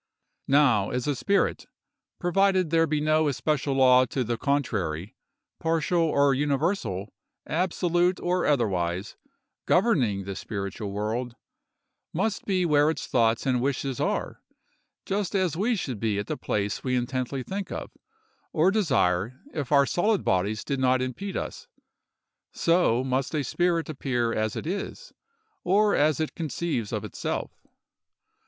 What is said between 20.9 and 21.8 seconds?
impede us,